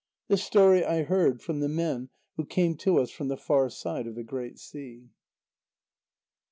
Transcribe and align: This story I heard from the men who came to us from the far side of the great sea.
This 0.29 0.43
story 0.43 0.83
I 0.83 1.03
heard 1.03 1.43
from 1.43 1.59
the 1.59 1.69
men 1.69 2.09
who 2.35 2.43
came 2.43 2.75
to 2.77 2.97
us 2.97 3.11
from 3.11 3.27
the 3.27 3.37
far 3.37 3.69
side 3.69 4.07
of 4.07 4.15
the 4.15 4.23
great 4.23 4.57
sea. 4.57 5.11